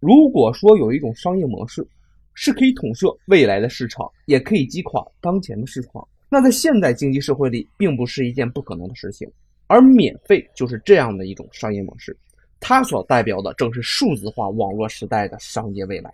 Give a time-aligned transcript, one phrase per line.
[0.00, 1.86] 如果说有一种商业模式
[2.32, 9.30] 是可以统摄未来的市场，也可以击垮当前的市场，那在现代经济社会里，并不是一件不可能的事情。
[9.66, 12.16] 而免费就是这样的一种商业模式，
[12.60, 16.12] 它所代表的正是数字化网络时代的商业未来。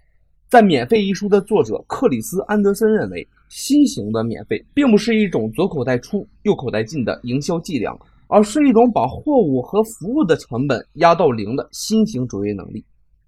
[0.49, 7.97] 在《免费》一书的作者克里斯·安德森认为，新型的免费并不是一种左口袋出、右口袋进的营销伎俩，
[8.27, 12.85] 而是一种把货物和服务的成本压到零的新型卓越能力。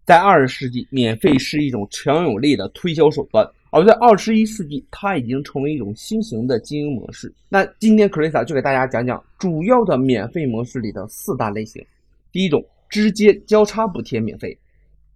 [0.09, 3.47] 在二十世纪，免费是一种强有力的推销手段。
[3.69, 7.31] 而在二十一世纪，它已经成为一种新型的经营模式。
[7.51, 11.85] 那今天 Krisa 就给大家讲讲主要的免费模式里的四大类型。
[12.33, 14.59] 第一种，直接交叉补贴免费。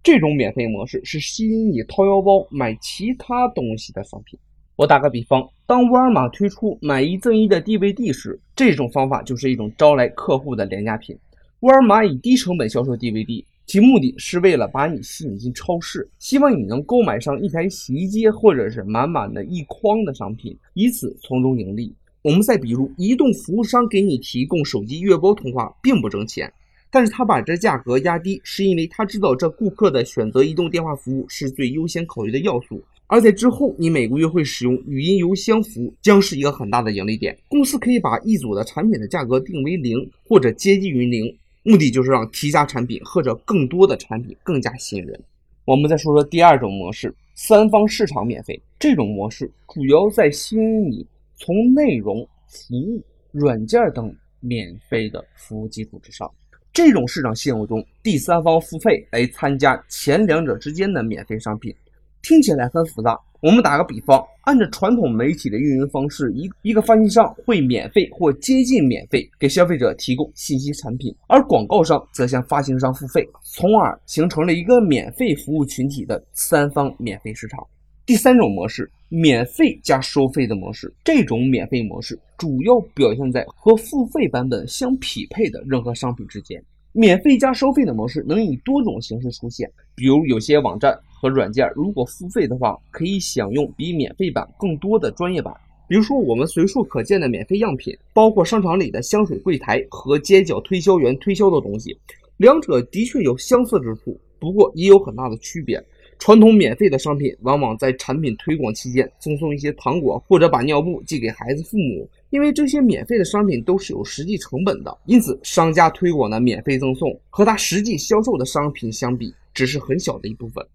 [0.03, 4.37] 这种免费模式是吸引你掏腰包买其他东西的商品。
[4.75, 11.17] 我打个比方，当沃尔玛推出买一赠一的 DVD 时，这种方法就是一种招来客户的廉价品。
[11.61, 13.43] 沃尔玛以低成本销售 DVD。
[13.65, 21.93] 其目的是为了把你吸引进超市，希望你能购买上一台洗衣机或者是满满的一筐的商品，以此从中盈利。
[22.21, 26.51] 我们再比如，移动服务商给你提供手机月包通话，并不挣钱，
[26.91, 32.83] 但是他把这价格压低，是因为他知道这顾客的选择移动电话服务是最优先考虑的要素。
[33.07, 37.37] 而在之后，你每个月会使用语音邮箱服务，将是一个很大的盈利点。
[37.47, 41.33] 公司可以把一组的产品的价格定为零，或者接近于零。
[41.63, 45.19] 目的就是让提价产品或者更多的产品更加吸引人。
[45.65, 48.61] 我们再说说第二种模式，三方市场免费。
[48.77, 56.29] 这种模式主要在吸引你从内容、服务、软件等免费的服务基础之上。
[56.73, 61.73] 这种市场线路中，第三方付费来参加前两者之间的免费商品，
[62.21, 63.17] 听起来很复杂。
[63.41, 77.65] 我们打个比方，按照传统媒体的运营方式，一一个发行商会免费或接近免费给消费者提供信息产品，而广告商则向发行商付费，从而形成了一个免费服务群体的三方免费市场。
[78.05, 86.61] 第三种模式，免费加收费的模式，这种免费模式主要表现在和付费版本相匹配的任何商品之间。
[86.91, 90.99] 免费加收费的模式能以多种形式出现，比如有些网站。
[91.23, 95.55] 和软件如果付费的话，可以享用比免费版更多的专业版。
[95.87, 101.97] 比如说，我们随处可见的免费样品，包括商场里的香水柜台和街角推销员推销的东西，
[102.35, 105.81] 两者的确有相似之处，不过也有很大的区别。
[106.19, 112.09] 传统免费的商品往往在产品推广期间赠送一些糖果，或者把尿布寄给孩子父母。
[112.31, 120.65] 因为这些免费的商品都是有实际成本的，因此商家推广的免费赠送和他实际销售的商品相比，只是很小的一部分。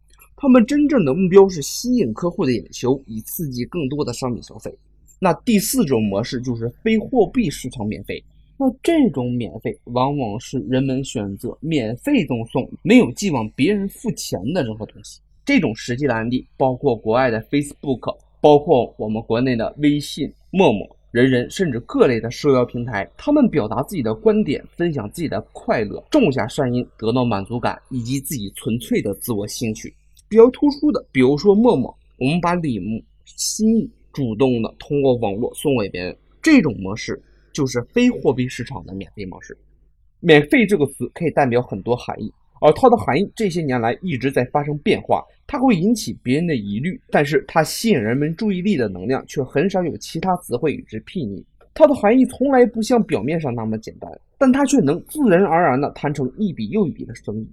[0.40, 4.72] 他们真正的目标是吸引客户的眼球，以刺激更多的商品消费。
[5.18, 8.22] 那第四种模式就是非货币市场免费。
[8.56, 15.20] 那这种免费往往是人们选择免费赠送，没有寄望别人付钱的任何东西。
[15.44, 23.10] 这种实际的案例包括国外的 Facebook，包括我们国内的微信、陌陌、人人，甚至各类的社交平台。
[23.16, 29.92] 他们表达自己的观点，分享自己的快乐，种下善因，得到满足感，以及自己纯粹的自我兴趣。
[30.28, 37.20] 比较突出的，比如说陌陌，我们把礼物、心意主动的通过网络送给别人，这种模式
[37.52, 39.56] 就是非货币市场的免费模式。
[40.20, 45.24] 免费这个词可以代表很多含义，而它的含义这些年来一直在发生变化。
[45.46, 51.42] 它会引起别人的疑虑，但是它吸引人们注意力的能量却很少有其他词汇与之媲美。
[51.72, 57.48] 它的含义从来不像表面上那么简单，但它却能自然而然地谈成一笔又一笔的生意。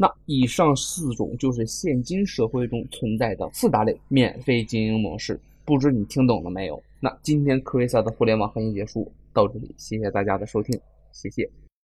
[0.00, 6.80] 那以上四种就是现今社会中存在的四大类免费经营模式，不知你听懂了没有？
[7.00, 11.67] 那今天科瑞萨的互联网行业结束到这里，谢谢大家的收听，谢谢。